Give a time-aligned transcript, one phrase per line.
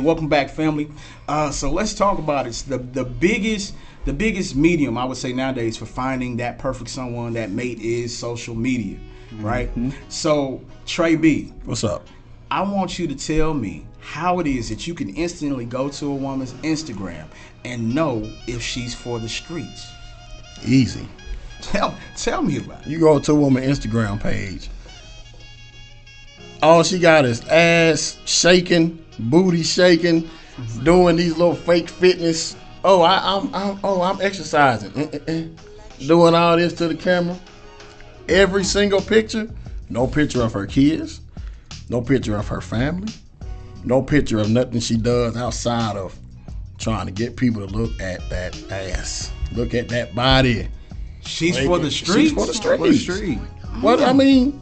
[0.00, 0.90] welcome back, family.
[1.28, 2.50] Uh, so let's talk about it.
[2.50, 3.74] It's the the biggest
[4.04, 8.16] the biggest medium I would say nowadays for finding that perfect someone, that mate is
[8.16, 8.98] social media,
[9.38, 9.70] right?
[10.08, 12.06] So Trey B, What's up?
[12.50, 16.06] I want you to tell me how it is that you can instantly go to
[16.06, 17.26] a woman's Instagram
[17.64, 19.92] and know if she's for the streets.
[20.66, 21.06] Easy.
[21.60, 22.88] Tell tell me about it.
[22.88, 24.68] You go to a woman Instagram page.
[26.62, 30.28] All she got is ass shaking, booty shaking,
[30.82, 32.56] doing these little fake fitness.
[32.84, 35.44] Oh, I, I'm, I'm, oh, I'm exercising, Eh, eh, eh.
[36.06, 37.38] doing all this to the camera.
[38.28, 39.50] Every single picture,
[39.88, 41.20] no picture of her kids,
[41.88, 43.12] no picture of her family,
[43.84, 46.16] no picture of nothing she does outside of
[46.78, 50.68] trying to get people to look at that ass, look at that body.
[51.22, 52.28] She's Like, for the street.
[52.28, 53.38] she's for the For the street.
[53.82, 54.58] What I mean,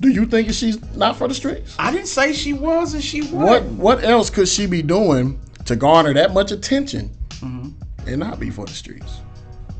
[0.00, 1.74] do you think she's not for the streets?
[1.78, 3.72] I didn't say she was and she wasn't.
[3.78, 8.08] What else could she be doing to garner that much attention Mm-hmm.
[8.08, 9.20] and not be for the streets?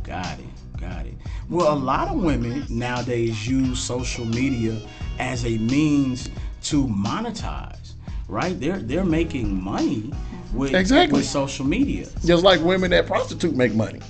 [0.04, 0.80] Got it.
[0.80, 1.14] Got it.
[1.48, 4.80] Well, a lot of women nowadays use social media
[5.18, 6.28] as a means
[6.64, 7.94] to monetize,
[8.28, 8.58] right?
[8.60, 10.12] They're they're making money
[10.52, 11.18] with, Exactly.
[11.18, 12.06] with social media.
[12.24, 14.00] Just like women that prostitute make money.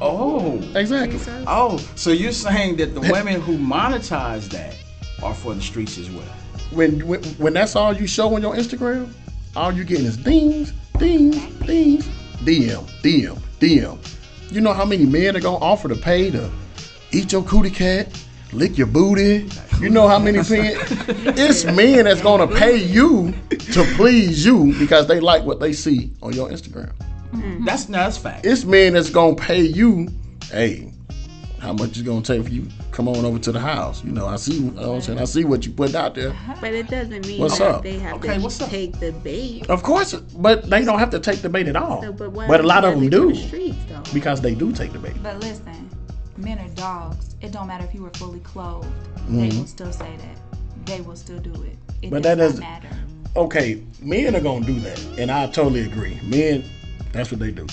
[0.00, 0.58] Oh.
[0.74, 1.18] Exactly.
[1.46, 4.74] Oh, so you're saying that the women who monetize that
[5.22, 6.24] are for the streets as well?
[6.72, 9.10] When, when when that's all you show on your Instagram,
[9.54, 11.36] all you getting is dings, dings,
[11.66, 12.06] dings,
[12.44, 14.52] DM, DM, DM.
[14.52, 16.50] You know how many men are gonna offer to pay to
[17.12, 18.08] eat your cootie cat,
[18.52, 19.48] lick your booty?
[19.80, 20.44] You know how many men?
[21.38, 26.12] it's men that's gonna pay you to please you because they like what they see
[26.22, 26.92] on your Instagram.
[27.32, 27.64] Mm-hmm.
[27.64, 28.46] That's no, that's fact.
[28.46, 30.08] It's men that's gonna pay you.
[30.50, 30.92] Hey,
[31.58, 32.68] how much is gonna take for you?
[32.96, 34.02] Come on over to the house.
[34.02, 34.54] You know, I see.
[34.54, 36.34] You know what I'm saying, I see what you put out there.
[36.62, 37.82] But it doesn't mean What's that up?
[37.82, 38.70] they have Okay, to what's up?
[38.70, 39.68] take the bait.
[39.68, 42.00] Of course, but they don't have to take the bait at all.
[42.00, 44.02] So, but, but a lot of them do The streets, though?
[44.14, 45.12] because they do take the bait.
[45.22, 45.90] But listen,
[46.38, 47.36] men are dogs.
[47.42, 48.88] It don't matter if you were fully clothed.
[48.88, 49.40] Mm-hmm.
[49.40, 50.86] They will still say that.
[50.86, 51.76] They will still do it.
[52.00, 52.88] It But does that doesn't- matter.
[53.36, 56.18] Okay, men are gonna do that, and I totally agree.
[56.24, 56.64] Men,
[57.12, 57.66] that's what they do.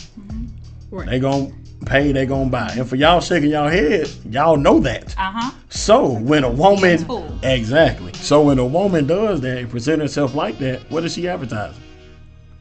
[0.91, 1.07] Right.
[1.07, 1.53] They gonna
[1.85, 2.11] pay.
[2.11, 2.73] They gonna buy.
[2.77, 5.09] And for y'all shaking y'all heads, y'all know that.
[5.17, 5.51] Uh huh.
[5.69, 7.05] So when a woman,
[7.43, 8.13] exactly.
[8.13, 11.81] So when a woman does that and present herself like that, what is she advertising?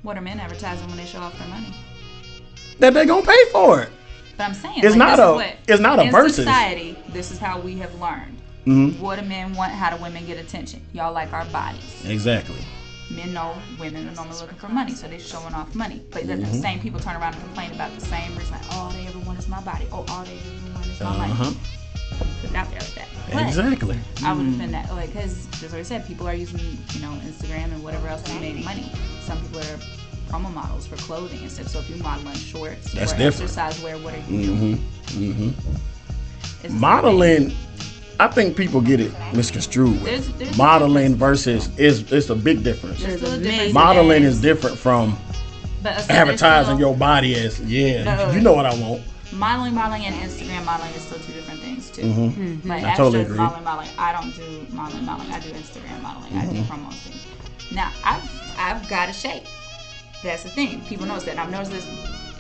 [0.03, 1.73] What are men advertising when they show off their money?
[2.79, 3.91] That they gonna pay for it.
[4.37, 6.37] But I'm saying It's like, not a- what- it's not a in versus.
[6.37, 6.97] society.
[7.11, 8.39] This is how we have learned.
[8.67, 9.01] Mm-hmm.
[9.03, 9.73] What do men want?
[9.73, 10.81] How do women get attention?
[10.93, 12.05] Y'all like our bodies.
[12.07, 12.57] Exactly.
[13.15, 16.03] Men know women are normally looking for money, so they're showing off money.
[16.11, 16.53] But then Mm-hmm.
[16.53, 18.53] the same people turn around and complain about the same reason.
[18.53, 19.87] Like, all they ever want is my body.
[19.93, 21.53] Oh, all they ever want is my Uh-huh.
[22.45, 23.09] it out there like that.
[23.33, 23.99] But Exactly.
[24.25, 26.61] I would defend that, like, because as I said, people are using,
[26.95, 28.91] you know, Instagram and whatever else to make money.
[29.23, 29.79] Some people are
[30.29, 31.69] promo models for clothing and stuff.
[31.69, 33.43] So if you model in shorts That's or different.
[33.51, 34.79] exercise wear, what are you doing?
[35.07, 35.51] Mm-hmm.
[36.63, 37.53] The same Modeling,
[38.23, 39.99] I think people get it misconstrued.
[40.01, 43.03] There's- there's Modeling versus is it's a big difference.
[43.03, 43.75] There's There's a a difference.
[43.75, 45.19] Modeling is different from
[45.83, 48.05] but advertising your body as yeah.
[48.05, 48.31] No.
[48.31, 49.03] You know what I want.
[49.33, 52.03] modeling, modeling, and Instagram modeling is still two different things too.
[52.03, 52.69] Mm-hmm.
[52.69, 53.39] Like I totally agree.
[53.39, 53.89] modeling, modeling.
[53.99, 55.33] I don't do modeling, modeling.
[55.33, 56.33] I do Instagram modeling.
[56.39, 56.55] I Mm-hmm.
[56.55, 57.27] do promo things.
[57.73, 58.23] Now I've
[58.57, 59.43] I've got a shape.
[60.23, 60.81] That's the thing.
[60.83, 61.33] People notice that.
[61.33, 61.87] And I've noticed this.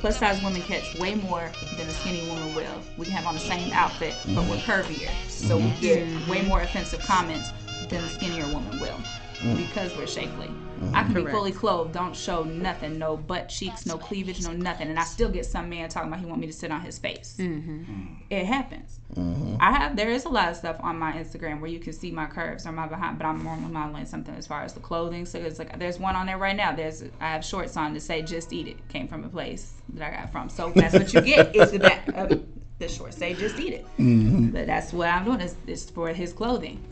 [0.02, 2.82] Plus size women catch way more than a skinny woman will.
[2.96, 5.80] We can have on the same outfit, but we're curvier, so we mm-hmm.
[5.80, 7.52] get way more offensive comments
[7.88, 8.98] than a skinnier woman will.
[9.42, 9.56] Mm.
[9.56, 10.48] Because we're shapely.
[10.80, 10.94] Mm.
[10.94, 14.88] I can be fully clothed, don't show nothing, no butt cheeks, no cleavage, no nothing,
[14.88, 16.98] and I still get some man talking about he want me to sit on his
[16.98, 17.36] face.
[17.38, 18.16] Mm.
[18.30, 18.98] It happens.
[19.14, 19.56] Mm-hmm.
[19.60, 22.10] I have there is a lot of stuff on my Instagram where you can see
[22.10, 25.26] my curves or my behind, but I'm normally modeling something as far as the clothing.
[25.26, 26.74] So it's like there's one on there right now.
[26.74, 30.12] There's I have shorts on to say "Just Eat It." Came from a place that
[30.12, 30.48] I got from.
[30.48, 32.42] So that's what you get is the back of
[32.78, 34.48] the shorts say "Just Eat It." Mm-hmm.
[34.48, 36.82] But that's what I'm doing is, is for his clothing.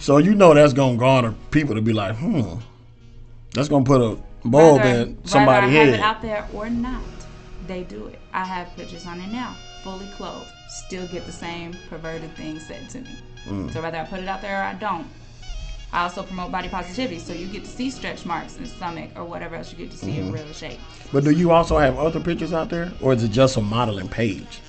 [0.00, 2.54] So you know that's gonna garner people to be like, hmm,
[3.52, 4.16] that's gonna put a
[4.48, 5.94] bulb Whether- in somebody's whether I have head.
[5.94, 7.02] it out there or not,
[7.66, 8.18] they do it.
[8.32, 9.54] I have pictures on it now,
[9.84, 13.10] fully clothed, still get the same perverted things said to me.
[13.48, 13.72] Mm.
[13.72, 15.06] So whether I put it out there or I don't.
[15.92, 19.24] I also promote body positivity, so you get to see stretch marks and stomach or
[19.24, 20.28] whatever else you get to see Mm-hmm.
[20.28, 20.78] in real shape.
[21.12, 24.08] But do you also have other pictures out there, or is it just a modeling
[24.08, 24.60] page?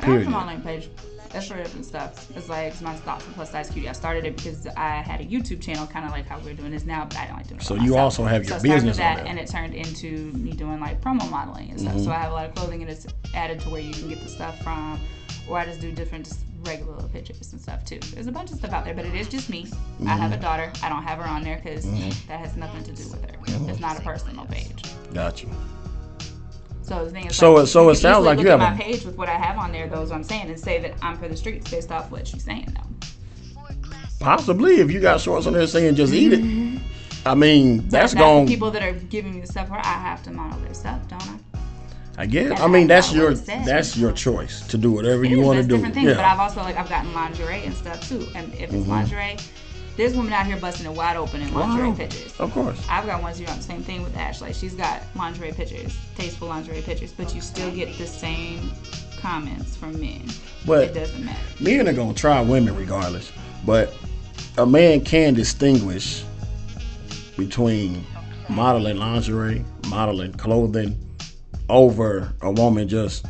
[0.00, 0.26] I have Period.
[0.26, 0.88] a modeling page.
[1.30, 2.30] That's for different stuff.
[2.36, 3.88] It's like it's my thoughts and plus size cutie.
[3.88, 6.70] I started it because I had a YouTube channel, kind of like how we're doing
[6.70, 7.64] this now, but I don't like doing it.
[7.64, 7.98] So you myself.
[7.98, 11.70] also have your so business that, and it turned into me doing like promo modeling
[11.70, 11.94] and stuff.
[11.94, 12.04] Mm-hmm.
[12.04, 14.20] So I have a lot of clothing, and it's added to where you can get
[14.22, 15.00] the stuff from
[15.48, 17.98] or I just do different just regular little pictures and stuff too.
[18.14, 19.66] There's a bunch of stuff out there, but it is just me.
[20.04, 20.42] I have a mm-hmm.
[20.42, 20.72] daughter.
[20.82, 22.28] I don't have her on there because mm-hmm.
[22.28, 23.36] that has nothing to do with her.
[23.38, 23.70] Mm-hmm.
[23.70, 24.82] It's not a personal page.
[25.12, 25.50] Got you.
[26.86, 28.78] So the thing is, So like, it- so it sounds like you have my a-
[28.78, 29.88] page with what I have on there.
[29.88, 32.76] Those I'm saying and say that I'm for the streets based off what she's saying
[32.76, 33.64] though.
[34.20, 36.80] Possibly if you got shorts on there saying just eat it.
[37.26, 38.46] I mean, that's the going.
[38.46, 41.34] people that are giving me the stuff, I have to model their stuff, don't I?
[42.18, 42.48] I guess.
[42.50, 45.64] That's I mean, that's your that's your choice to do whatever It you want to
[45.66, 45.74] do.
[45.74, 48.26] different things, but I've also like I've gotten lingerie and stuff too.
[48.36, 48.76] And if Mm-hmm.
[48.78, 49.36] it's lingerie,
[49.96, 51.94] there's women out here busting it wide open in lingerie Wow.
[51.96, 52.34] pictures.
[52.38, 52.84] Of course.
[52.88, 54.52] I've got ones do the same thing with Ashley.
[54.52, 58.70] She's got lingerie pictures, tasteful lingerie pictures, but you still get the same
[59.20, 60.22] comments from men.
[60.66, 61.38] But it doesn't matter.
[61.60, 63.32] men are gonna try women regardless.
[63.64, 63.94] But
[64.58, 66.24] a man can distinguish
[67.36, 68.04] between
[68.48, 70.96] modeling lingerie, modeling clothing,
[71.68, 73.26] over a woman just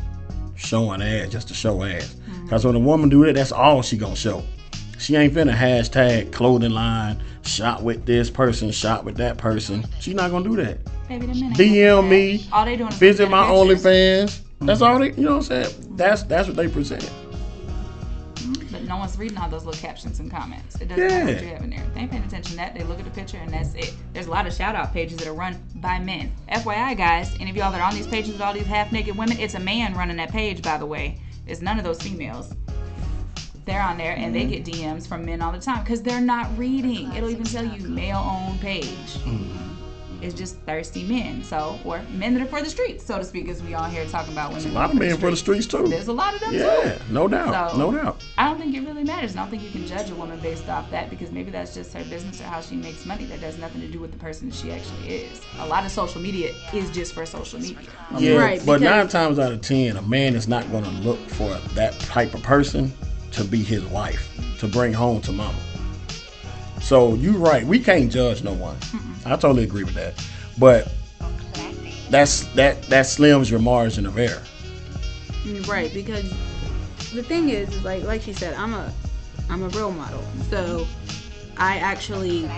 [0.55, 2.15] showing ass just to show ass.
[2.29, 2.47] Mm-hmm.
[2.49, 4.43] Cause when a woman do that, that's all she gonna show.
[4.99, 9.85] She ain't finna hashtag clothing line, shot with this person, shot with that person.
[9.99, 10.79] She not gonna do that.
[11.07, 12.53] Baby, the men DM me, that.
[12.53, 13.83] All they doing is Visit looking my at pictures.
[13.83, 14.41] OnlyFans.
[14.59, 14.91] That's mm-hmm.
[14.91, 15.95] all they, you know what I'm saying?
[15.95, 17.03] That's that's what they present.
[17.03, 18.71] Mm-hmm.
[18.71, 20.75] But no one's reading all those little captions and comments.
[20.81, 21.85] It doesn't matter what you have in there.
[21.93, 22.73] They ain't paying attention to that.
[22.75, 23.93] They look at the picture and that's it.
[24.13, 26.33] There's a lot of shout out pages that are run by men.
[26.49, 29.15] FYI, guys, any of y'all that are on these pages with all these half naked
[29.15, 31.19] women, it's a man running that page, by the way.
[31.45, 32.53] It's none of those females.
[33.67, 34.63] They're on there and they mm-hmm.
[34.63, 37.13] get DMs from men all the time because they're not reading.
[37.13, 38.85] It'll even tell you male owned page.
[38.85, 40.23] Mm-hmm.
[40.23, 41.43] It's just thirsty men.
[41.43, 44.05] So, or men that are for the streets, so to speak, as we all here
[44.05, 44.71] talking about women.
[44.71, 45.85] A lot of men for the streets too.
[45.85, 46.57] There's a lot of them too.
[46.57, 48.23] Yeah, no doubt, So- no doubt.
[48.37, 49.35] I don't think it really matters.
[49.35, 51.93] I don't think you can judge a woman based off that because maybe that's just
[51.93, 53.25] her business or how she makes money.
[53.25, 55.41] That has nothing to do with the person that she actually is.
[55.59, 57.77] A lot of social media is just for social media.
[58.17, 61.19] Yeah, Right, but nine times out of ten, a man is not going to look
[61.31, 62.93] for that type of person
[63.31, 64.29] to be his wife
[64.59, 65.57] to bring home to mama.
[66.81, 68.77] So you're right, we can't judge no one.
[69.25, 70.13] I totally agree with that,
[70.57, 70.91] but
[72.09, 74.41] that's that that slims your margin of error.
[75.43, 76.29] Mm, right, because
[77.13, 78.93] the thing is, is like like she said, I'm a
[79.49, 80.23] I'm a role model.
[80.49, 80.87] So
[81.57, 82.49] I actually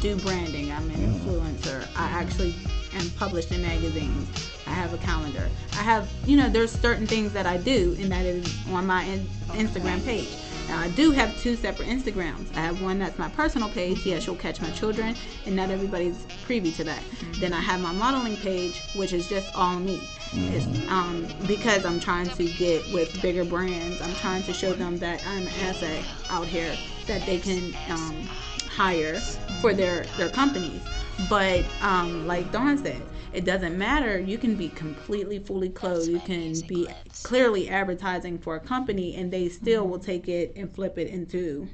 [0.00, 0.72] do branding.
[0.72, 1.20] I'm an mm.
[1.20, 1.86] influencer.
[1.96, 2.54] I actually
[2.94, 4.51] am published in magazines.
[4.72, 5.46] I have a calendar.
[5.72, 9.02] I have, you know, there's certain things that I do, and that is on my
[9.04, 10.30] in- Instagram page.
[10.66, 12.56] Now, I do have two separate Instagrams.
[12.56, 14.06] I have one that's my personal page.
[14.06, 15.14] Yes, you'll catch my children,
[15.44, 17.02] and not everybody's privy to that.
[17.38, 20.00] Then I have my modeling page, which is just all me.
[20.32, 24.00] It's, um, because I'm trying to get with bigger brands.
[24.00, 26.74] I'm trying to show them that I'm an asset out here
[27.06, 28.26] that they can um,
[28.70, 29.16] hire
[29.60, 30.80] for their their companies.
[31.28, 34.18] But um, like Dawn said, it doesn't matter.
[34.18, 36.08] You can be completely fully clothed.
[36.08, 36.88] You can be
[37.22, 41.68] clearly advertising for a company, and they still will take it and flip it into,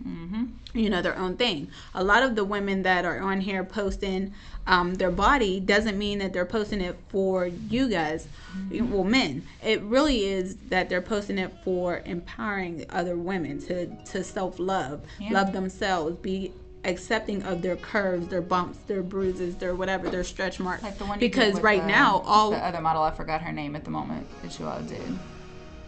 [0.74, 1.68] you know, their own thing.
[1.94, 4.32] A lot of the women that are on here posting
[4.66, 8.28] um, their body doesn't mean that they're posting it for you guys,
[8.70, 9.46] well, men.
[9.64, 15.00] It really is that they're posting it for empowering other women to to self love,
[15.18, 15.30] Yeah.
[15.32, 16.52] love themselves, be
[16.88, 20.82] accepting of their curves, their bumps, their bruises, their whatever, their stretch marks.
[20.82, 23.76] Like the one because right the- now, all the other model, I forgot her name
[23.76, 25.02] at the moment that you all did.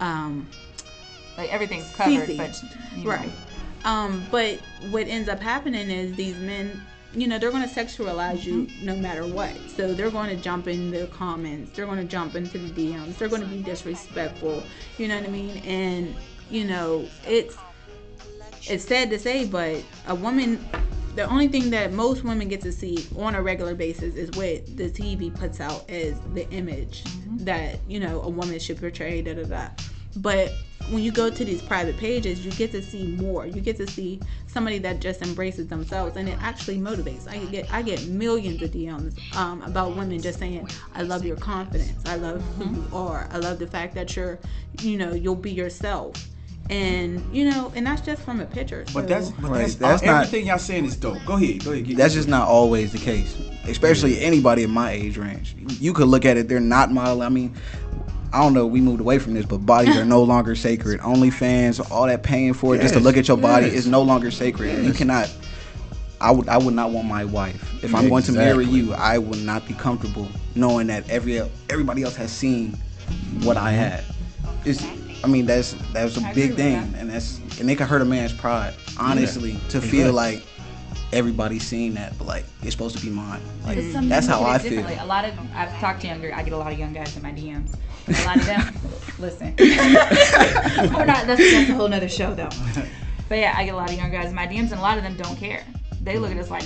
[0.00, 0.46] um,
[1.36, 2.36] Like everything's covered, Cece.
[2.36, 2.62] but
[2.96, 3.30] you know, right.
[3.84, 4.58] Um, but
[4.90, 6.82] what ends up happening is these men,
[7.14, 9.54] you know, they're going to sexualize you no matter what.
[9.74, 13.16] So they're going to jump in the comments, they're going to jump into the DMs,
[13.16, 14.62] they're going to be disrespectful.
[14.98, 15.56] You know what I mean?
[15.64, 16.14] And
[16.50, 17.56] you know, it's
[18.68, 20.64] it's sad to say, but a woman.
[21.16, 24.64] The only thing that most women get to see on a regular basis is what
[24.76, 27.02] the TV puts out as the image
[27.40, 29.20] that you know a woman should portray.
[29.20, 29.68] Da da da.
[30.16, 30.52] But
[30.90, 33.46] when you go to these private pages, you get to see more.
[33.46, 37.28] You get to see somebody that just embraces themselves, and it actually motivates.
[37.28, 41.36] I get I get millions of DMs um, about women just saying, "I love your
[41.36, 42.02] confidence.
[42.06, 43.28] I love who you are.
[43.30, 44.38] I love the fact that you're,
[44.80, 46.29] you know, you'll be yourself."
[46.70, 48.84] And you know, and that's just from a picture.
[48.94, 51.18] But that's but Right, that's, that's uh, not- everything y'all saying is dope.
[51.26, 51.84] Go ahead, go ahead.
[51.84, 53.36] Get That's just not always the case,
[53.66, 55.56] especially anybody in my age range.
[55.80, 57.22] You could look at it; they're not model.
[57.22, 57.56] I mean,
[58.32, 58.66] I don't know.
[58.66, 61.00] We moved away from this, but bodies are no longer sacred.
[61.00, 63.74] OnlyFans, all that paying for it just to look at your body yes.
[63.74, 64.84] is no longer sacred.
[64.84, 65.28] You cannot.
[66.20, 66.48] I would.
[66.48, 67.82] I would not want my wife.
[67.82, 72.04] If I'm going to marry you, I will not be comfortable knowing that every everybody
[72.04, 72.74] else has seen
[73.42, 74.04] what I had.
[74.64, 74.84] It's.
[75.22, 77.00] I mean, that's that's a I big thing, that.
[77.00, 80.12] and that's and it can hurt a man's pride, honestly, to feel Exactly.
[80.12, 80.42] like
[81.12, 83.40] everybody's seeing that, but like it's supposed to be mine.
[83.64, 85.04] Like Because some that's men how look I at it feel.
[85.04, 86.34] A lot of I've talked to younger.
[86.34, 87.74] I get a lot of young guys in my DMs.
[88.08, 88.74] A lot of them,
[89.18, 89.54] listen.
[89.58, 91.26] We're not.
[91.26, 92.48] That's, that's a whole nother show though.
[93.28, 94.96] But yeah, I get a lot of young guys in my DMs, and a lot
[94.98, 95.64] of them don't care.
[96.02, 96.64] They look at us like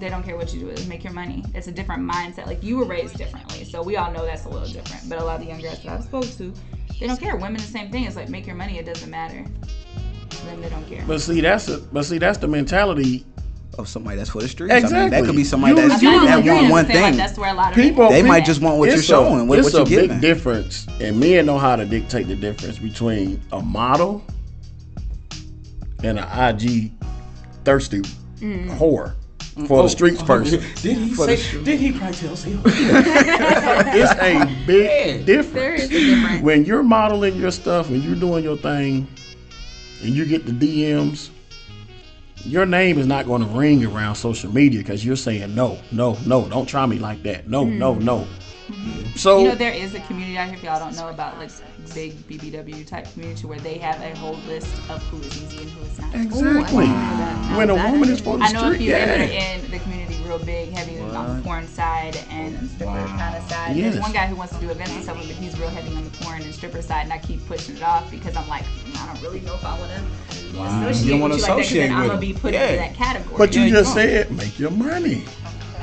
[0.00, 0.68] they don't care what you do.
[0.68, 1.44] It's make your money.
[1.54, 2.46] It's a different mindset.
[2.46, 5.08] Like you were raised differently, so we all know that's a little different.
[5.08, 6.52] But a lot of the young guys that I've spoke to,
[6.98, 7.36] they don't care.
[7.36, 8.04] Women, the same thing.
[8.04, 8.78] It's like make your money.
[8.78, 9.44] It doesn't matter.
[10.46, 11.04] Then they don't care.
[11.06, 13.26] But see, that's a, but see, that's the mentality.
[13.78, 14.74] Of somebody that's for the streets.
[14.74, 17.00] I mean, that could be somebody You- that's you- I'm not that want one saying,
[17.02, 17.16] like, thing.
[17.16, 19.60] that's where a lot of People- They might just want what you're a- showing, what,
[19.60, 20.08] it's what you're a giving.
[20.18, 24.24] big difference, and men know how to dictate the difference between a model
[26.02, 26.92] and an IG
[27.64, 28.00] thirsty
[28.40, 28.76] Mm.
[28.76, 29.12] whore
[29.66, 29.88] for the oh.
[29.88, 30.60] streets person.
[30.76, 31.62] Did he For say?
[31.62, 32.60] Did he probably tell Seal?
[32.64, 35.54] It's a big difference.
[35.54, 36.42] There is a difference.
[36.42, 39.08] when you're modeling your stuff, when you're doing your thing,
[40.02, 41.30] and you get the DMs,
[42.44, 46.16] your name is not going to ring around social media because you're saying no, no,
[46.26, 47.48] no, don't try me like that.
[47.48, 48.02] No, no, mm.
[48.02, 48.26] no.
[49.16, 51.50] So You know, there is a community out here, if y'all don't know about, like
[51.94, 55.70] big BBW type community where they have a whole list of who is easy and
[55.70, 56.14] who is not.
[56.14, 56.86] exactly.
[56.86, 57.56] that.
[57.56, 59.32] when a That woman is for the I know a street, few women that are
[59.64, 63.76] in the community real big, heavy on the porn side and stripper kind of side.
[63.76, 63.94] Yes.
[63.94, 66.04] There's one guy who wants to do events and stuff, but he's real heavy on
[66.04, 69.02] the porn and stripper side, and I keep pushing it off because I'm like, "Mm,
[69.02, 70.00] I don't really know if I want to
[70.60, 72.32] associate You don't wanna with you like that, 'cause associate then I'm with gonna be
[72.32, 72.64] put Yeah.
[72.66, 73.34] into that category.
[73.38, 74.04] But you Yeah, you just don't.
[74.04, 75.24] said make your money.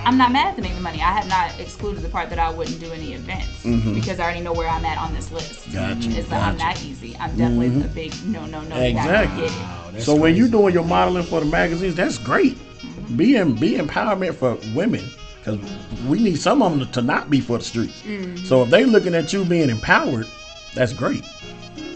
[0.07, 1.01] I'm not mad to make the money.
[1.01, 3.93] I have not excluded the part that I wouldn't do any events mm-hmm.
[3.93, 5.67] because I already know where I'm at on this list.
[5.67, 5.99] Mm-hmm.
[5.99, 6.79] Gotcha, It's like I'm gotcha.
[6.79, 7.17] not easy.
[7.17, 7.81] I'm definitely mm-hmm.
[7.81, 8.77] a big no, no, no.
[8.77, 9.41] Exactly.
[9.41, 9.57] get it.
[9.59, 12.55] Oh, So when you're doing your modeling for the magazines, that's great.
[12.55, 13.17] Mm-hmm.
[13.17, 15.03] Be be empowerment for women
[15.39, 15.59] because
[16.07, 18.01] we need some of them to not be for the streets.
[18.47, 20.27] So if they're looking at you being empowered,
[20.73, 21.25] that's great.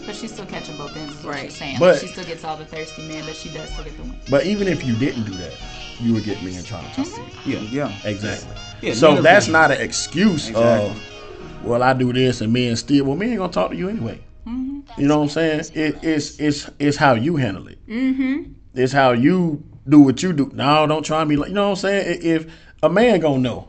[0.04, 1.18] But she's still catching both ends.
[1.18, 1.44] Is what Right.
[1.44, 1.78] she's saying.
[1.78, 4.02] But- like, she still gets all the thirsty men, but she does still get the
[4.02, 4.16] win.
[4.28, 5.52] But even if you didn't do that,
[6.00, 7.58] you would get me in trying to talk to you.
[7.58, 7.98] yeah, Yeah.
[8.04, 8.48] Exactly.
[8.82, 10.90] Yeah, so that's not an excuse Exactly.
[10.90, 13.04] of, well, I do this and men still.
[13.04, 14.20] Well, men ain't gonna talk to you anyway.
[14.98, 15.60] You know what I'm saying?
[15.74, 17.78] It, it's it's it's how you handle it.
[17.86, 18.52] Mm-hmm.
[18.74, 20.50] It's how you do what you do.
[20.52, 22.20] No, don't try me like you know what I'm saying.
[22.22, 23.68] If a man gonna know,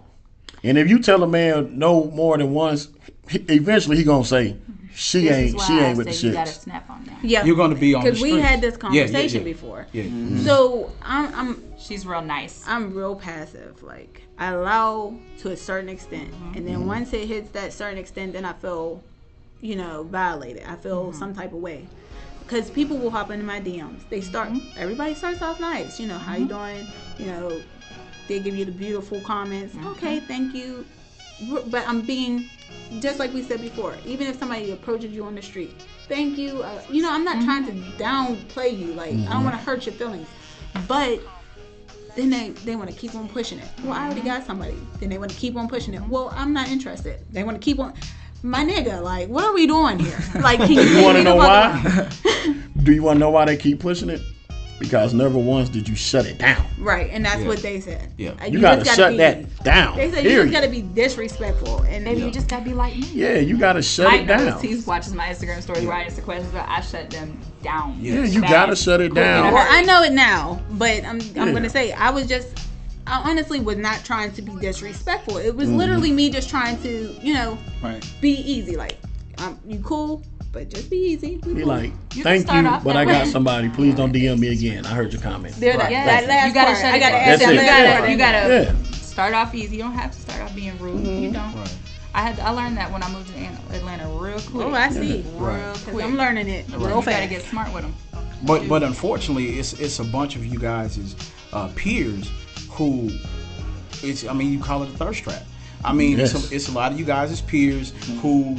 [0.63, 2.89] and if you tell a man no more than once,
[3.29, 4.57] he, eventually he gonna say
[4.95, 7.23] she This ain't why she I ain't with the say You gotta snap on that.
[7.23, 9.43] Yeah, you're gonna be on the because we had this Yeah, yeah, conversation yeah.
[9.45, 9.87] before.
[9.91, 10.43] Yeah.
[10.43, 12.63] So I'm I'm She's real nice.
[12.67, 13.83] I'm real passive.
[13.83, 16.65] Like I allow to a certain extent, and Mm-hmm.
[16.65, 19.03] then once it hits that certain extent, then I feel,
[19.61, 20.63] you know, violated.
[20.67, 21.19] I feel Mm-hmm.
[21.19, 21.87] some type of way.
[22.45, 24.01] Because people will hop into my DMs.
[24.09, 24.49] They start.
[24.49, 24.77] Mm-hmm.
[24.77, 25.99] Everybody starts off nice.
[25.99, 26.85] You know, how you doing?
[27.17, 27.61] You know,
[28.27, 29.73] they give you the beautiful comments.
[29.75, 29.87] Mm-hmm.
[29.87, 30.85] Okay, thank you.
[31.67, 32.49] But I'm being,
[32.99, 33.95] just like we said before.
[34.05, 35.73] Even if somebody approaches you on the street,
[36.07, 36.63] thank you.
[36.63, 37.45] Uh, you know, I'm not mm-hmm.
[37.45, 37.73] trying to
[38.03, 38.93] downplay you.
[38.93, 39.43] Like I don't mm-hmm.
[39.43, 40.27] want to hurt your feelings,
[40.87, 41.19] but
[42.15, 43.67] then they, they want to keep on pushing it.
[43.83, 44.29] Well, I already mm-hmm.
[44.29, 44.77] got somebody.
[44.99, 46.01] Then they want to keep on pushing it.
[46.01, 47.19] Well, I'm not interested.
[47.31, 47.93] They want to keep on.
[48.43, 50.19] My nigga, like, what are we doing here?
[50.41, 52.09] Like, can you, You want to know why?
[52.83, 54.21] do you want to know why they keep pushing it?
[54.83, 56.65] Because never once did you shut it down.
[56.77, 57.47] Right, and that's Yeah.
[57.47, 58.11] what they said.
[58.17, 58.31] Yeah.
[58.41, 59.95] Uh, You, gotta, just shut be- that down.
[59.95, 62.95] They said you just gotta be disrespectful, and Maybe maybe you just gotta be like
[62.97, 63.07] me.
[63.13, 64.61] Yeah, you gotta shut Mike it knows down.
[64.61, 67.97] he watches my Instagram story where I answer questions, but I shut them down.
[68.01, 69.53] Yeah, you Fast, gotta shut it quick, in a down.
[69.53, 69.67] Well.
[69.69, 71.51] I know it now, but I'm I'm Yeah.
[71.53, 72.49] gonna say I was just
[73.07, 75.37] I honestly was not trying to be disrespectful.
[75.37, 75.57] It Mm-hmm.
[75.57, 78.01] was literally me just trying to, you know, Right.
[78.21, 78.75] be easy.
[78.77, 78.97] Like,
[79.39, 80.21] um, you cool,
[80.53, 81.39] but just be easy.
[81.45, 81.67] We Be cool.
[81.69, 83.31] like, You thank start you, but that I got way.
[83.31, 83.69] somebody.
[83.69, 84.85] Please don't DM me again.
[84.85, 85.55] I heard your comment.
[85.55, 86.05] There, that, Yes.
[86.05, 87.21] that last you gotta part, shut I gotta down.
[87.21, 87.55] add That's that it.
[87.55, 88.09] You gotta, part.
[88.11, 88.91] you gotta Yeah.
[88.93, 89.75] start off easy.
[89.77, 91.05] You don't have to start off being rude.
[91.05, 91.53] You don't.
[91.55, 91.75] Right.
[92.15, 94.67] I had I learned that when I moved to Atlanta real quick.
[94.67, 95.25] Oh, I see.
[95.35, 96.05] real Cause quick.
[96.05, 97.95] I'm learning it real you gotta get smart with them.
[98.43, 101.15] But but unfortunately, it's it's a bunch of you guys'
[101.51, 102.29] uh, peers
[102.69, 103.09] who
[104.03, 105.41] it's I mean you call it a thirst trap.
[105.83, 108.55] I mean it's, a, it's a lot of you guys' peers who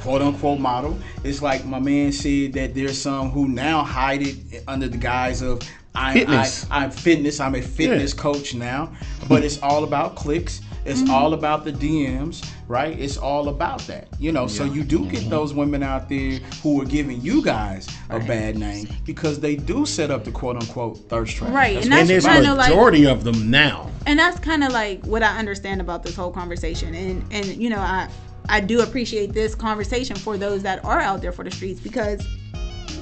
[0.00, 0.98] quote unquote model.
[1.24, 4.36] It's like my man said that there's some who now hide it
[4.68, 5.60] under the guise of
[5.94, 6.66] I'm Fitness.
[6.70, 7.40] I, I'm fitness.
[7.40, 8.20] I'm a fitness Yeah.
[8.22, 8.92] coach now,
[9.28, 10.60] but it's all about clicks.
[10.84, 11.10] It's Mm-hmm.
[11.10, 12.98] all about the DMs, right?
[12.98, 14.46] It's all about that, you know.
[14.46, 18.56] So you do get those women out there who are giving you guys a bad
[18.56, 21.52] name because they do set up the quote unquote thirst trap.
[21.52, 22.34] Right, That's and And that's there's about.
[22.36, 23.90] kinda like- majority of them now.
[24.06, 26.94] and that's kind of like what I understand about this whole conversation.
[26.94, 28.08] And and you know, I
[28.50, 32.26] I do appreciate this conversation for those that are out there for the streets because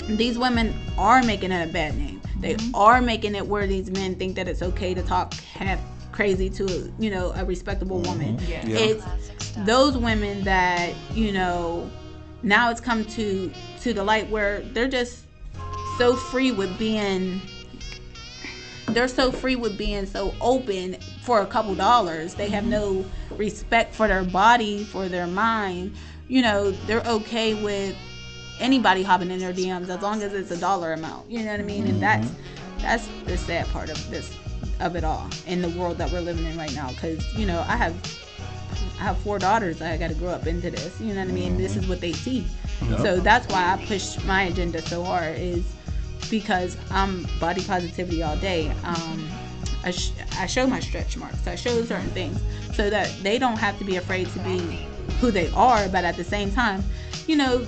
[0.07, 2.21] these women are making it a bad name.
[2.41, 2.75] They mm-hmm.
[2.75, 5.81] are making it where these men think that it's okay to talk half
[6.13, 8.11] crazy to you know a respectable mm-hmm.
[8.11, 8.39] woman.
[8.47, 8.67] Yeah.
[8.67, 8.79] Yeah.
[8.79, 11.91] It's those women that you know
[12.43, 13.51] now it's come to
[13.81, 15.25] to the light where they're just
[15.97, 17.41] so free with being
[18.99, 22.35] they're so free with being so open for a couple dollars.
[22.35, 25.95] They have no respect for their body, for their mind.
[26.27, 27.97] You know, they're okay with
[28.59, 31.31] anybody hopping in their DMs as long as it's a dollar amount.
[31.31, 31.87] You know what I mean?
[31.87, 32.81] And that's mm-hmm.
[32.81, 34.35] that's the sad part of this
[34.81, 36.89] of it all in the world that we're living in right now.
[36.89, 37.95] Because you know, I have
[38.99, 41.01] I have four daughters that I got to grow up into this.
[41.01, 41.57] You know what I mean?
[41.57, 41.91] This is mm-hmm.
[41.91, 42.45] what they see.
[42.97, 45.65] So that's why I push my agenda so hard is
[46.31, 48.71] because I'm body positivity all day.
[48.85, 49.29] Um,
[49.85, 51.47] I, sh- I show my stretch marks.
[51.47, 52.41] I show certain things
[52.75, 54.59] so that they don't have to be afraid to be
[55.21, 56.83] who they are, but at the same time,
[57.27, 57.67] you know,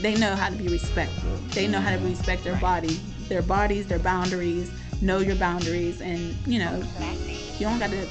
[0.00, 1.30] they know how to be respectful.
[1.50, 2.98] They know how to respect their body,
[3.28, 4.70] their bodies, their boundaries.
[5.00, 6.82] Know your boundaries, and you know,
[7.58, 8.06] you don't got to.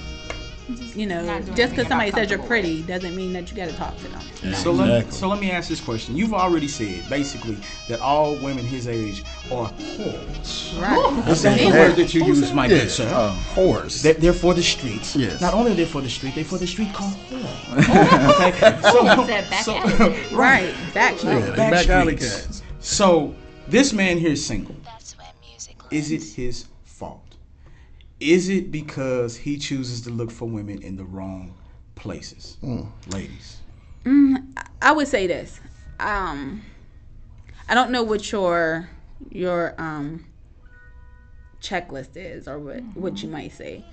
[0.96, 3.75] You know, just because somebody says you're comfortable pretty doesn't mean that you got to
[3.75, 4.53] talk to them.
[4.55, 5.12] So let, Exactly.
[5.12, 6.15] so let me ask this question.
[6.15, 7.58] You've already said basically
[7.89, 10.79] that all women his age are whores.
[10.82, 11.27] Right.
[11.27, 12.74] Is that the word that you Who use, my that?
[12.82, 13.10] good sir?
[13.13, 14.01] Uh, horse.
[14.01, 15.15] They're, they're for the streets.
[15.15, 15.41] Yes.
[15.41, 18.48] Not only they're they for the street, they're for the street called whore.
[18.48, 18.79] okay.
[19.63, 19.79] So,
[20.29, 20.36] so.
[20.36, 20.74] Right.
[20.93, 21.55] Back Yeah, street.
[21.55, 22.46] they back alley streets.
[22.48, 22.63] cats.
[22.79, 23.36] So
[23.67, 24.75] this man here is single.
[25.91, 26.73] Is it his fault?
[28.24, 31.53] Is it because he chooses to look for women in the wrong
[31.96, 32.58] places?
[33.08, 33.58] Ladies.
[34.06, 35.60] I would say this.
[36.00, 36.62] Um,
[37.68, 38.89] I don't know what your
[39.30, 40.25] your um
[41.62, 43.84] checklist is or what what you might say.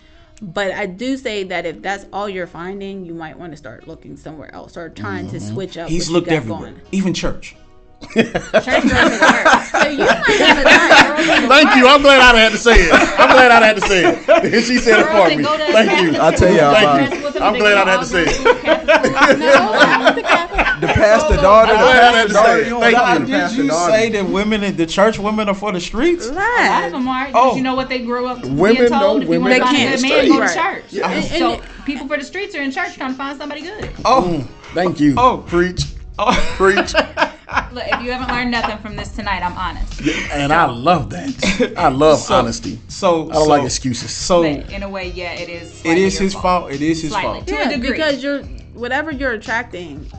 [0.43, 3.87] But I do say that if that's all you're finding, you might want to start
[3.87, 5.89] looking somewhere else or trying to switch up.
[5.89, 6.81] He's what you looked got everywhere, going.
[6.93, 7.57] even church.
[8.01, 9.63] Church doesn't work.
[9.71, 11.49] So you might have a time.
[11.49, 11.87] Thank you.
[11.87, 12.93] I'm glad I had to say it.
[12.93, 14.65] I'm glad I had to say it.
[14.65, 15.45] she said it for me.
[15.73, 16.19] Thank you.
[16.21, 17.41] I'll tell y'all Thank you.
[17.41, 18.41] I'm glad I had to say it.
[19.39, 20.81] No, I went to Catholic.
[20.81, 21.73] the pastor daughter.
[21.73, 22.53] I'm The glad I had pastor to daughter.
[22.53, 22.69] say it.
[22.69, 23.27] You Thank you.
[23.27, 26.27] the pastor you say that women, in the church women, are for the streets?
[26.27, 26.89] A lot of Right.
[26.93, 27.31] them are.
[27.35, 27.57] Oh.
[27.57, 28.91] You know what they grew up Women being told?
[28.91, 30.85] don't- if you women want to don't find a good man, go to church.
[30.91, 31.11] Yeah.
[31.11, 33.91] And- So people for the streets are in church trying to find somebody good.
[34.05, 34.47] Oh, mm.
[34.75, 35.15] Thank you.
[35.17, 35.45] Oh.
[35.47, 35.83] Preach.
[36.19, 36.33] oh.
[36.57, 36.93] Preach.
[37.73, 40.01] Look, if you haven't learned nothing from this tonight, I'm honest.
[40.33, 41.75] And I love that.
[41.77, 42.81] I love So- honesty.
[42.89, 44.11] So I don't so, like excuses.
[44.11, 45.71] So But in a way, yeah, it is.
[45.71, 46.71] it slightly is your his fault.
[46.73, 47.33] It is his Slightly.
[47.33, 47.47] fault.
[47.49, 47.91] To a Yeah, degree.
[47.91, 48.43] because you're
[48.75, 50.11] whatever you're attracting,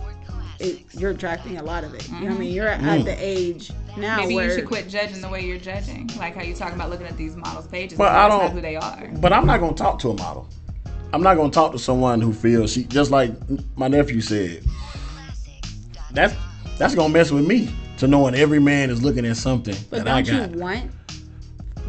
[0.60, 2.08] it, you're attracting a lot of it.
[2.08, 2.40] You know what I mm-hmm.
[2.40, 2.54] mean?
[2.54, 3.06] You're at mm.
[3.06, 6.44] the age now Maybe where you should quit judging the way you're judging, like how
[6.44, 7.98] you talking about looking at these models' pages.
[7.98, 9.10] But I don't- not who they are.
[9.16, 10.48] But I'm not gonna talk to a model.
[11.14, 13.34] I'm not gonna talk to someone who feels she just like
[13.76, 14.64] my nephew said.
[16.12, 16.34] That's
[16.78, 20.08] that's gonna mess with me to knowing every man is looking at something But that
[20.08, 20.52] I don't got.
[20.56, 20.92] you want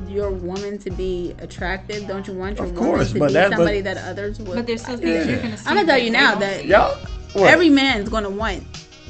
[0.08, 2.06] your woman to be attractive?
[2.06, 4.54] Don't you want your Of woman to but be that- but- somebody that others would?
[4.54, 5.64] But there's still things you're gonna see.
[5.66, 6.66] I'm gonna tell you now that.
[6.66, 6.96] Y'all,
[7.32, 7.50] what?
[7.50, 8.62] every man's gonna want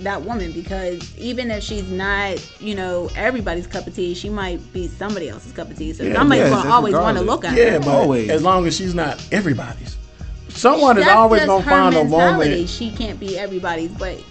[0.02, 4.60] that woman because even if she's not, you know, everybody's cup of tea, she might
[4.72, 5.92] be somebody else's cup of tea.
[5.92, 7.78] So Yeah, somebody's yeah, gonna always want to look at yeah, her.
[7.80, 8.30] but Always.
[8.30, 9.96] as long as she's not everybody's,
[10.48, 12.66] someone is always gonna her find a woman.
[12.66, 14.22] She can't be everybody's, but I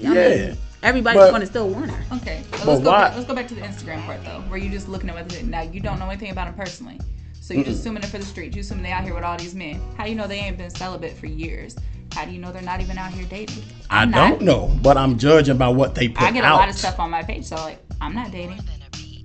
[0.00, 0.12] Yeah.
[0.46, 2.16] mean, everybody's But- gonna still want her.
[2.16, 2.90] Okay, so But let's go.
[2.90, 5.14] why- Back, let's go back to the Instagram part though, where you're just looking at
[5.16, 6.98] what they now you don't know anything about them personally,
[7.40, 8.54] so you're just assuming it for the street.
[8.54, 9.80] You assuming they out here with all these men.
[9.96, 11.76] How do you know they ain't been celibate for years?
[12.14, 13.62] How do you know they're not even out here dating?
[13.88, 16.28] I I'm don't know, but I'm judging by what they put out.
[16.28, 16.56] I get a out.
[16.56, 18.60] lot of stuff on my page, so like I'm not dating.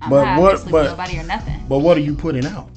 [0.00, 1.60] I'm But not what- what, but- with nobody or nothing.
[1.68, 2.70] But what are you putting out?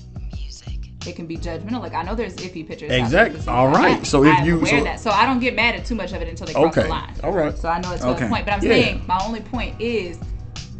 [1.07, 1.79] It can be judgmental.
[1.81, 2.91] Like I know there's iffy pictures.
[2.91, 3.41] Exactly.
[3.47, 3.71] All right.
[3.71, 3.99] That seem all like right.
[4.01, 4.05] that.
[4.07, 6.13] So if I'm you- aware so- that, so I don't get mad at too much
[6.13, 6.83] of it until they cross Okay.
[6.83, 7.13] the line.
[7.23, 7.57] All right.
[7.57, 8.25] So I know it's to Okay.
[8.25, 8.69] a point, but I'm Yeah.
[8.69, 10.19] saying my only point is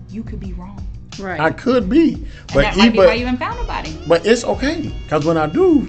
[0.09, 0.85] you could be wrong,
[1.19, 1.39] Right.
[1.39, 3.95] I could be, and but that might be why even you haven't found nobody.
[4.07, 5.87] but it's okay because when I do,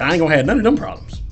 [0.00, 1.22] I ain't gonna have none of them problems.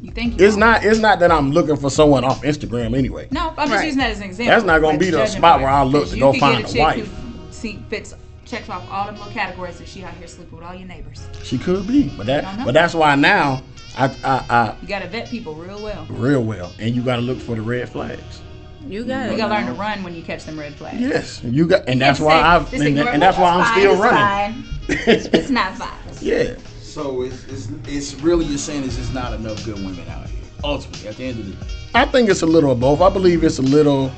[0.00, 0.60] You think you It's wrong.
[0.60, 0.84] not.
[0.84, 3.26] It's not that I'm looking for someone off Instagram anyway.
[3.30, 3.84] No, I'm just Right.
[3.86, 4.54] using that as an example.
[4.54, 6.80] That's not gonna be the spot where I look to go find get a chick
[6.82, 6.96] wife.
[6.96, 8.14] Who see, fits,
[8.44, 11.26] checks off all them little categories, and she out here sleeping with all your neighbors.
[11.42, 12.64] She could be, but don't that.
[12.64, 13.62] But that's why now
[13.96, 16.06] I I, I You gotta vet people real well.
[16.08, 18.40] real well, and you got to look for the red flags.
[18.86, 21.00] you got, you got to learn to run when you catch them red flags.
[21.00, 23.70] Yes, you got, and You that's why say, I've and, and that's why I'm it's
[23.70, 24.64] still fine, running.
[24.88, 25.40] It's, fine.
[25.40, 25.98] it's not fine.
[26.20, 30.28] yeah, So it's, it's it's really you're saying is there's not enough good women out
[30.28, 30.40] here.
[30.62, 31.72] Ultimately, at the end of the day.
[31.94, 33.00] I think it's a little of both.
[33.00, 34.10] I believe it's a little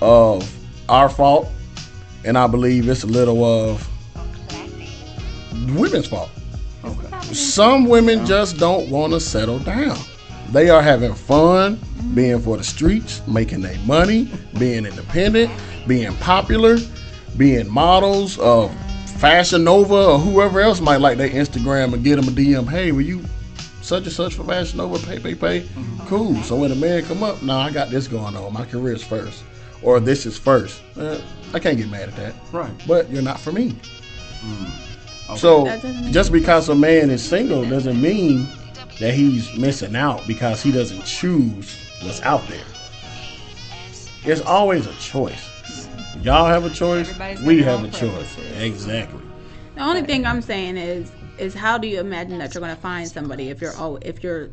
[0.00, 0.52] of
[0.88, 1.48] our fault,
[2.24, 3.88] and I believe it's a little of
[5.74, 6.30] women's fault.
[7.22, 8.26] Some women oh.
[8.26, 9.98] just don't want to settle down.
[10.50, 11.80] They are having fun
[12.14, 15.50] being for the streets, making their money, being independent,
[15.86, 16.76] being popular,
[17.36, 18.70] being models of
[19.18, 22.68] Fashion Nova or whoever else might like their Instagram and get them a DM.
[22.68, 23.22] Hey, will you
[23.80, 24.98] such and such for Fashion Nova?
[25.06, 25.60] Pay, pay, pay.
[25.60, 26.06] Mm-hmm.
[26.06, 26.34] Cool.
[26.42, 28.52] So when a man come up, no, I got this going on.
[28.52, 29.44] My career's first,
[29.82, 30.82] or this is first.
[30.98, 31.20] Eh,
[31.54, 32.34] I can't get mad at that.
[32.52, 32.70] Right.
[32.86, 33.76] But you're not for me.
[35.36, 38.46] So That doesn't just because a man is single doesn't mean
[39.00, 42.64] that he's missing out because he doesn't choose what's out there.
[44.24, 45.88] It's always a choice.
[46.22, 47.08] Y'all have a choice.
[47.08, 48.36] Everybody's We have own a choice.
[48.58, 49.20] Exactly.
[49.74, 53.08] The only thing I'm saying is is how do you imagine that you're gonna find
[53.08, 54.50] somebody if you're oh if you're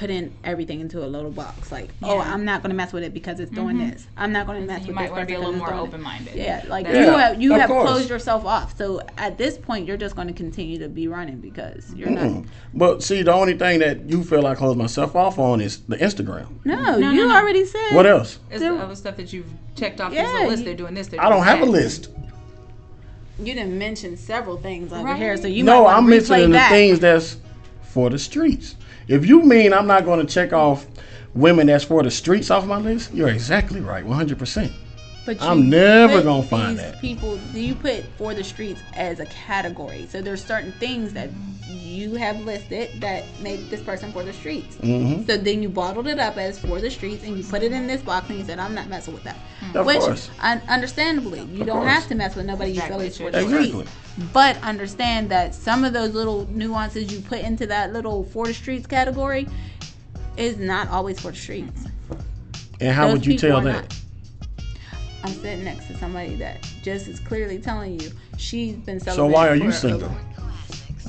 [0.00, 3.38] putting everything into a little box like oh I'm not gonna mess with it because
[3.38, 3.90] it's doing mm-hmm.
[3.90, 4.88] this I'm not gonna mess with it.
[4.88, 6.36] You might want to be a little more open minded.
[6.36, 7.86] yeah like Yeah, you have you of have course.
[7.90, 11.92] closed yourself off so at this point you're just gonna continue to be running because
[11.94, 15.60] you're not But see, the only thing that you feel I close myself off on
[15.60, 16.48] is the Instagram.
[16.64, 17.36] no, no, you no.
[17.36, 18.38] already said What else?
[18.50, 20.58] It's the other stuff that you've checked off Yeah, this little list.
[20.60, 21.08] you- They're doing this.
[21.08, 22.08] They're I don't doing have a list.
[23.38, 25.18] you didn't mention several things over Right.
[25.18, 26.70] here so you might No, wanna I'm mentioning the back.
[26.70, 27.36] things that's
[27.82, 28.76] for the streets.
[29.10, 30.86] If you mean I'm not going to check off
[31.34, 34.72] women that's for the streets off my list, you're exactly right, 100%.
[35.38, 37.00] But I'm never gonna find these that.
[37.00, 40.06] People, you put for the streets as a category.
[40.10, 41.30] So there's certain things that
[41.68, 44.76] you have listed that make this person for the streets.
[44.76, 45.24] Mm-hmm.
[45.26, 47.86] So then you bottled it up as for the streets, and you put it in
[47.86, 49.36] this box, and you said, "I'm not messing with that."
[49.74, 50.30] Of Which, course.
[50.40, 51.92] un- understandably, you don't course.
[51.92, 53.06] have to mess with nobody you feel Exactly.
[53.06, 53.68] is for the Exactly.
[53.68, 53.90] streets.
[54.32, 58.54] But understand that some of those little nuances you put into that little for the
[58.54, 59.46] streets category
[60.36, 61.84] is not always for the streets.
[62.80, 63.72] And how Those would you tell that?
[63.72, 63.96] not.
[65.22, 69.32] I'm sitting next to somebody that just is clearly telling you she's been So celebrating.
[69.32, 70.08] why are you single?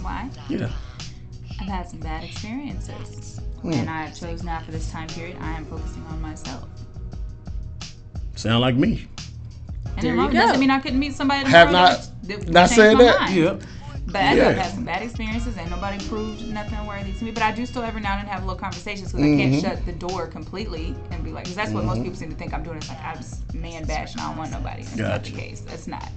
[0.01, 0.29] Why?
[0.49, 0.69] Yeah.
[1.59, 3.73] I've had some bad experiences, Hmm.
[3.73, 5.37] and I chose now for this time period.
[5.39, 6.67] I am focusing on myself.
[8.35, 9.07] Sound like me.
[9.85, 10.33] And There it you go.
[10.33, 13.19] doesn't mean I couldn't meet somebody Have not- that, not said that.
[13.21, 13.35] mind.
[13.35, 13.55] Yeah.
[14.07, 17.31] But I have had some bad experiences, and nobody proved nothing worthy to me.
[17.31, 19.61] But I do still every now and then have little conversations because I Mm-hmm.
[19.61, 22.35] can't shut the door completely and be like, because that's what most people seem to
[22.35, 22.77] think I'm doing.
[22.77, 24.83] It's like I'm just man bash and I don't want nobody.
[24.83, 25.61] That's not the case.
[25.61, 26.09] That's not.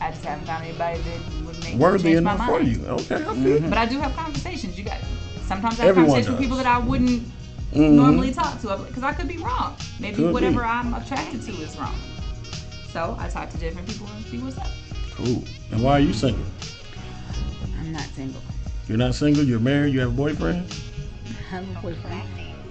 [0.00, 2.84] I just haven't found anybody that would make me Worthy change my enough for you.
[2.86, 3.68] Okay, I feel you.
[3.68, 4.76] But I do have conversations.
[4.78, 4.98] You got
[5.46, 7.22] sometimes I have Everyone conversations with people that I wouldn't
[7.74, 7.92] Mhm.
[7.92, 9.76] normally talk to because I could be wrong.
[10.00, 10.66] Maybe Could whatever be.
[10.66, 11.94] I'm attracted to is wrong.
[12.92, 14.68] So I talk to different people and see what's up.
[15.14, 15.44] Cool.
[15.70, 16.44] And why are you single?
[17.96, 18.42] I'm not single.
[18.88, 19.44] You're not single.
[19.44, 19.94] You're married.
[19.94, 20.74] You have a boyfriend.
[21.26, 22.28] I have a boyfriend,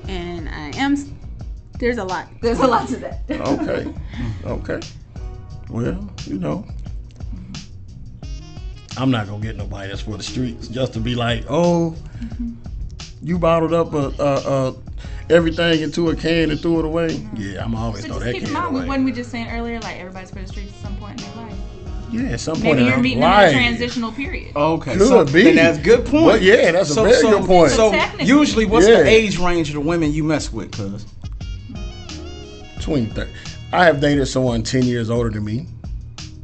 [0.07, 0.95] and I am.
[1.79, 2.27] There's a lot.
[2.41, 3.21] There's a lot to that.
[3.29, 3.93] Okay.
[4.45, 4.79] okay.
[5.69, 6.65] Well, you know,
[7.33, 9.01] mm-hmm.
[9.01, 12.53] I'm not gonna get nobody that's for the streets just to be like, oh, mm-hmm.
[13.23, 14.75] you bottled up a, a, a
[15.31, 17.07] everything into a can and threw it away.
[17.07, 17.35] Mm-hmm.
[17.37, 18.87] Yeah, I'm always But throw just that keep in can mind, away.
[18.87, 21.45] wasn't we just saying earlier, like everybody's for the streets at some point in their
[21.45, 21.54] life?
[22.11, 23.49] Yeah, at some point Maybe in you're our meeting them in life.
[23.49, 24.55] a transitional period.
[24.55, 25.43] Okay, Could so be.
[25.43, 26.25] then that's a good point.
[26.25, 27.71] Well, yeah, that's a so, very so, good point.
[27.71, 28.25] So Technically.
[28.27, 29.03] usually, what's Yeah.
[29.03, 30.71] the age range of the women you mess with?
[30.71, 31.05] Cause
[32.75, 33.31] Between thirty,
[33.73, 35.67] I have dated someone ten years older than me.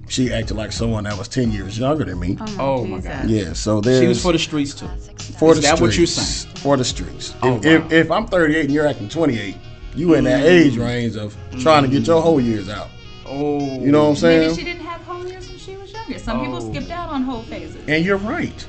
[0.07, 2.37] She acted like someone that was ten years younger than me.
[2.59, 3.29] Oh, my oh God.
[3.29, 4.87] Yeah, so there's she was for the streets too.
[4.87, 5.81] for Is the that streets.
[5.81, 6.55] what you're saying?
[6.57, 7.33] For the streets.
[7.43, 7.87] Oh, if, if, wow.
[7.91, 9.55] if I'm 38 and you're acting 28,
[9.95, 10.49] you in that mm.
[10.49, 12.23] age range of trying to get your mm.
[12.23, 12.89] whole years out.
[13.25, 14.65] Oh, You know what I'm Maybe she saying?
[14.65, 14.85] didn't
[16.01, 16.19] younger.
[16.19, 16.71] Some people Oh.
[16.71, 17.77] skipped out on whole phases.
[17.87, 18.67] And you're right.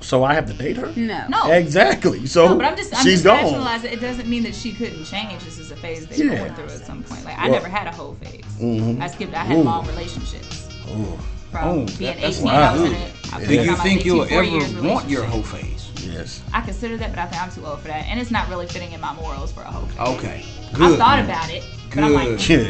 [0.00, 0.92] So I have to date her?
[0.94, 1.26] No.
[1.28, 1.50] No.
[1.50, 2.24] Exactly.
[2.26, 3.42] So No, but I'm just I'm she's just gone.
[3.44, 5.42] rationalizing it doesn't mean that she couldn't change.
[5.44, 6.38] This is a phase they're Yeah.
[6.38, 7.24] going through at some point.
[7.24, 8.42] Like I Well- never had a whole phase.
[8.60, 9.00] Mhm.
[9.02, 9.34] I skipped.
[9.34, 9.62] I had Ooh.
[9.62, 10.68] long relationships.
[10.90, 11.18] Ooh,
[11.50, 13.02] From Oh, being that- that's 18, I was in wild.
[13.02, 13.12] it.
[13.32, 15.88] I Do Do you think you'll ever want your whole phase?
[15.96, 16.42] yes.
[16.52, 18.66] I consider that, but I think I'm too old for that, and it's not really
[18.66, 19.98] fitting in my morals for a whole phase.
[20.18, 20.44] Okay,
[20.78, 21.64] I thought about it,
[21.94, 22.64] but I'm like, Yeah.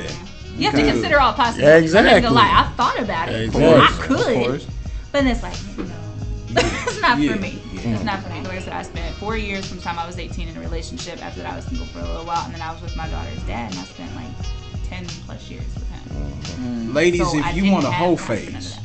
[0.59, 0.93] You have to Good.
[0.93, 1.95] consider all possibilities.
[1.95, 2.23] I'm Exactly.
[2.23, 3.43] gonna lie, I thought about it.
[3.43, 3.65] Exactly.
[3.67, 4.67] I could, course.
[5.13, 5.85] but it's like, no,
[6.63, 7.59] it's not Yeah, for me.
[7.73, 7.95] yeah.
[7.95, 8.41] It's not for me.
[8.41, 10.61] Like I said, I spent four years from the time I was 18 in a
[10.61, 11.25] relationship.
[11.25, 13.09] After that, I was single for a little while, and then I was with my
[13.09, 14.27] daughter's dad, and I spent like
[14.89, 16.93] 10 plus years with him.
[16.95, 18.79] Ladies, So I if you want a whole phase.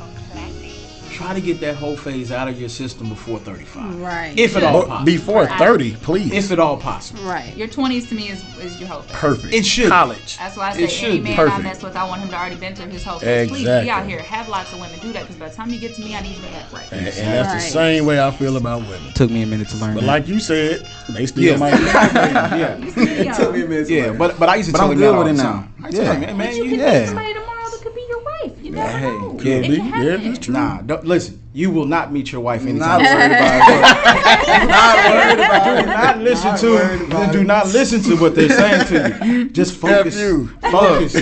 [1.14, 4.00] Try to get that whole phase out of your system before 35.
[4.00, 4.34] Right.
[4.38, 5.06] If at all possible.
[5.06, 6.32] before I- 30, please.
[6.34, 7.24] If at all possible.
[7.24, 7.56] Right.
[7.56, 9.16] Your 20s to me is, is your whole phase.
[9.16, 9.54] Perfect.
[9.54, 9.90] It should.
[9.90, 10.38] College.
[10.38, 12.30] That's why I It say should any be man I mess with, I want him
[12.30, 13.50] to already been through his whole phase.
[13.50, 14.20] Please be out here.
[14.20, 16.22] Have lots of women do that because by the time you get to me, I
[16.22, 16.92] need you to act right.
[16.92, 19.14] And, and that's the same way I feel about women.
[19.14, 19.94] Took me a minute to learn.
[19.94, 20.08] But that.
[20.08, 21.58] like you said, they still Yeah.
[21.58, 22.78] might yeah.
[22.80, 23.90] It took me a minute.
[23.90, 25.38] Yeah, but but I used to But tell I'm him good that all with it
[25.38, 25.44] now.
[25.44, 25.74] time.
[25.84, 26.04] I Yeah.
[26.04, 27.53] tell him, man, you you, can Yeah.
[28.74, 29.34] Never hey, know.
[29.34, 29.78] could It be.
[29.78, 30.54] can Yeah, that's true.
[30.54, 31.40] nah, don't, listen.
[31.56, 32.80] You will not meet your wife anytime.
[32.80, 34.68] not worried about it.
[34.68, 37.44] not worried about do not listen Not to worried do it.
[37.44, 38.86] not listen to what they're saying
[39.20, 39.50] to you.
[39.50, 40.18] Just focus.
[40.18, 40.48] you.
[40.72, 41.14] Focus.
[41.14, 41.22] he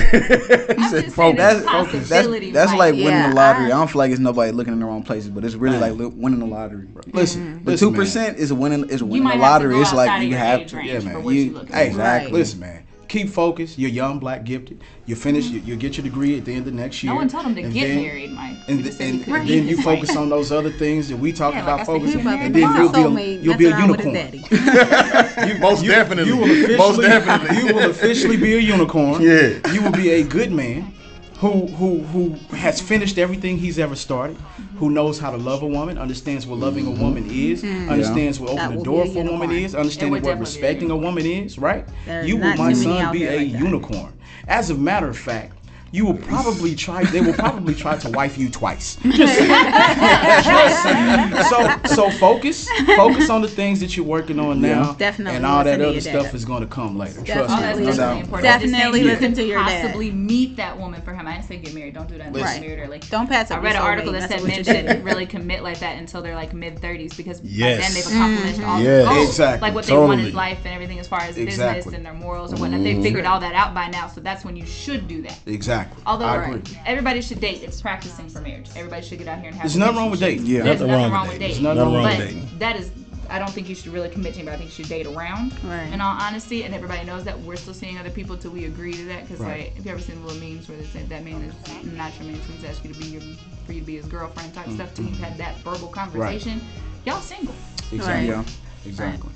[0.89, 1.37] said, focus.
[1.37, 2.51] That's, a that's, possibility.
[2.51, 3.65] that's like winning the lottery.
[3.65, 5.77] I- I, don't feel like it's nobody looking in the wrong places, but it's really
[5.77, 6.87] like winning the lottery.
[7.07, 7.65] Listen, mm-hmm.
[7.65, 9.73] The two percent is winning is winning might the have to lottery.
[9.75, 10.81] go It's like you have to.
[10.83, 11.23] Yeah, man.
[11.23, 12.31] what you You, exactly.
[12.31, 12.87] Listen, man.
[13.11, 13.77] Keep focused.
[13.77, 14.81] You're young, black, gifted.
[15.05, 15.45] You finish.
[15.47, 15.55] Mm-hmm.
[15.67, 17.11] You, you get your degree at the end of next year.
[17.11, 18.57] No one told him to and get then- married, Mike.
[18.67, 21.17] And, We just said he and, and then you focus on those other things that
[21.17, 23.65] we talked Yeah, about like focusing, he and then you'll be a, soulmate you'll be
[23.65, 25.47] a messing around with his unicorn.
[25.47, 26.31] You, Most definitely.
[26.31, 27.57] You will officially, Most definitely.
[27.67, 29.21] You will officially be a unicorn.
[29.21, 29.71] Yeah.
[29.73, 30.93] You will be a good man
[31.41, 34.37] who who who has finished everything he's ever started.
[34.77, 37.89] Who knows how to love a woman, understands what loving a woman is, hmm.
[37.89, 40.37] understands what opening will the door a for a woman is, understanding what definitely be
[40.37, 41.87] a respecting a woman is, right?
[42.05, 44.13] There's you will, my son, be a like unicorn.
[44.47, 45.57] As a matter of fact,
[45.91, 47.03] you will probably try.
[47.03, 48.95] They will probably try to wife you twice.
[49.03, 49.49] Just saying.
[50.43, 51.43] Just saying.
[51.45, 55.63] So so focus, focus on the things that you're working on now, Definitely and all
[55.63, 56.35] that other stuff dad.
[56.35, 57.21] is going to come later.
[57.21, 57.33] Definitely.
[57.33, 57.85] Trust Oh, that's me.
[57.85, 58.43] No definitely important.
[58.43, 59.81] Definitely saying listen to your dad.
[59.81, 61.27] possibly meet that woman for him.
[61.27, 61.93] I didn't say get married.
[61.93, 62.31] Don't do that.
[62.31, 62.61] Don't Right.
[62.61, 62.99] get married early.
[62.99, 65.97] Don't pass up I read an article that said men shouldn't really commit like that
[65.97, 68.83] until they're like mid 30s because by then they've accomplished all mm-hmm.
[68.85, 69.07] Yes.
[69.07, 69.67] the goals, Exactly.
[69.67, 72.53] like what they want in life and everything as far as business and their morals
[72.53, 72.83] or whatnot.
[72.83, 73.33] They figured mm-hmm.
[73.33, 75.37] all that out by now, so that's when you should do that.
[75.45, 75.80] Exactly.
[76.05, 76.77] Although I right, agree.
[76.85, 77.63] everybody should date.
[77.63, 78.69] It's practicing for marriage.
[78.75, 79.63] Everybody should get out here and have.
[79.63, 80.45] There's nothing wrong with dating.
[80.45, 80.63] Yeah.
[80.63, 81.63] There's Nothing nothing wrong wrong with with dating.
[81.63, 81.63] dating.
[81.63, 82.59] There's nothing wrong with dating.
[82.59, 82.91] that is.
[83.29, 84.55] I don't think you should really commit to anybody.
[84.55, 85.53] I think you should date around.
[85.63, 85.93] Right.
[85.93, 88.91] In all honesty, and everybody knows that we're still seeing other people till we agree
[88.91, 89.21] to that.
[89.21, 89.67] Because Right.
[89.69, 91.53] like, if you ever seen the little memes where they say that man is
[91.93, 93.21] not your man, so he's asked you to be your,
[93.65, 95.13] for you to be his girlfriend type stuff till mm-hmm.
[95.13, 96.59] you've had that verbal conversation.
[96.59, 97.05] right.
[97.05, 97.55] Y'all single.
[97.93, 98.27] Exactly.
[98.27, 98.43] Yeah.
[98.85, 99.29] Exactly.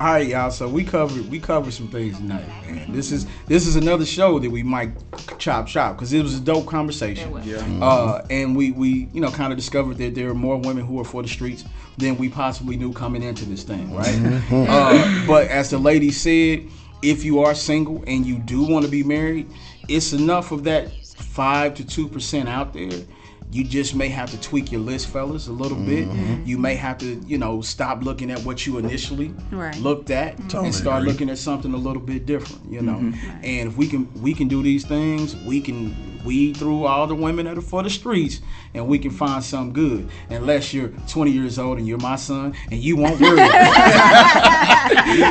[0.00, 0.50] All right, y'all.
[0.50, 4.38] So we covered we covered some things tonight, and this is this is another show
[4.38, 4.92] that we might
[5.38, 7.30] chop chop because it was a dope conversation.
[7.44, 7.58] Yeah.
[7.82, 10.98] Uh, and we we you know kind of discovered that there are more women who
[11.00, 11.66] are for the streets
[11.98, 14.18] than we possibly knew coming into this thing, right?
[14.50, 16.66] Uh, but as the lady said,
[17.02, 19.50] if you are single and you do want to be married,
[19.86, 23.04] it's enough of that five to two percent out there.
[23.52, 26.08] You just may have to tweak your list, fellas, a little bit.
[26.08, 26.46] Mm-hmm.
[26.46, 29.76] You may have to, you know, stop looking at what you initially Right.
[29.78, 31.12] looked at Totally and start agree.
[31.12, 32.94] looking at something a little bit different, you know.
[32.94, 33.44] Mm-hmm.
[33.44, 37.14] And if we can we can do these things, we can weed through all the
[37.14, 38.40] women that are for the streets
[38.74, 40.08] and we can find something good.
[40.28, 45.22] Unless you're 20 years old and you're my son and you won't worry about you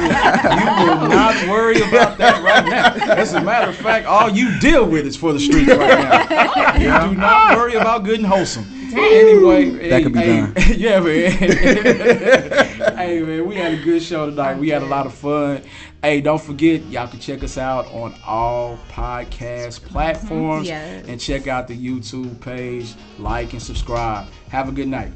[0.99, 2.93] will not worry about that right now.
[3.13, 6.75] As a matter of fact, all you deal with is for the streets right now.
[6.75, 8.78] You do not worry about good and wholesome.
[8.91, 10.54] Anyway, That hey, could be hey, done.
[10.78, 11.32] yeah, man.
[12.97, 14.58] hey, man, we had a good show tonight.
[14.58, 15.62] We had a lot of fun.
[16.02, 21.06] Hey, don't forget, y'all can check us out on all podcast platforms Yes.
[21.08, 22.93] and check out the YouTube page.
[23.17, 24.28] Like and subscribe.
[24.49, 25.12] Have a good night.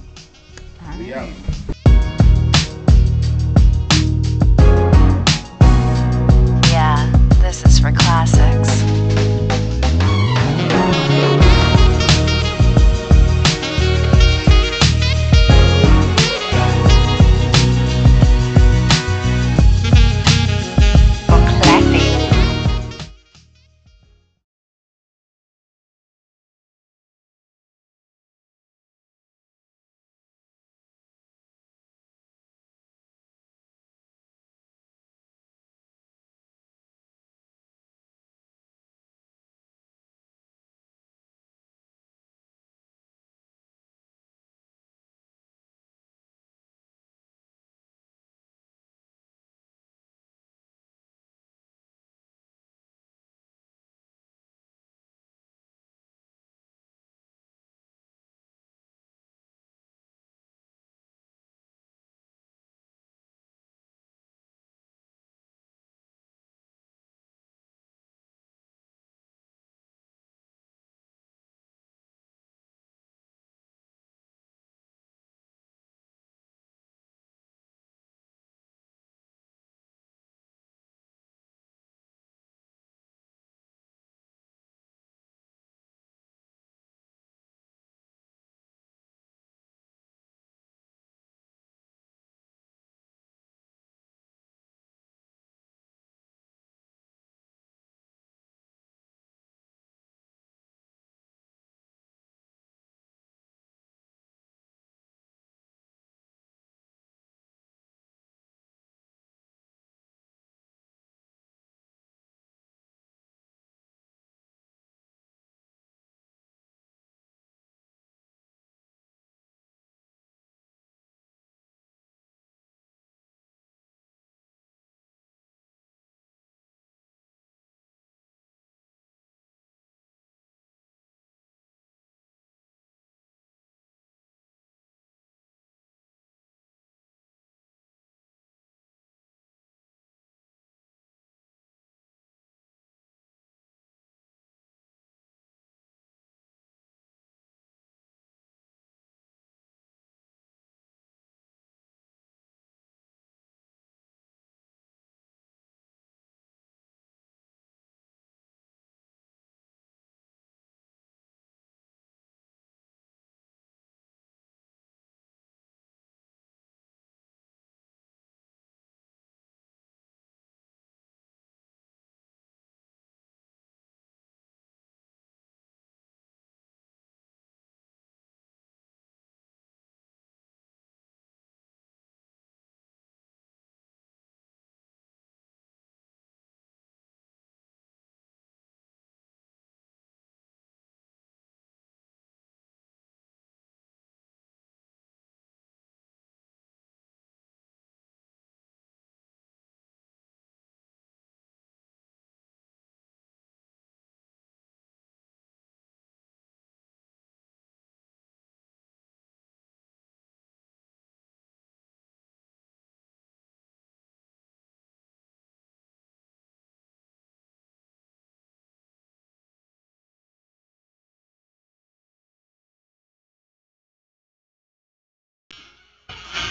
[0.99, 1.29] We out.
[6.71, 7.09] Yeah,
[7.41, 8.83] this is for classics.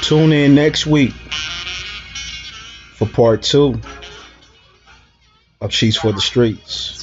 [0.03, 1.13] Tune in next week
[2.97, 3.81] for part two
[5.61, 7.02] of Sheets for the Streets.